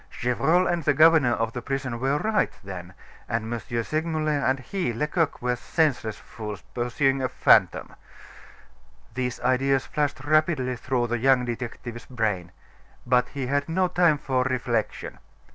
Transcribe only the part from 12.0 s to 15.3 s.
brain. But he had no time for reflection.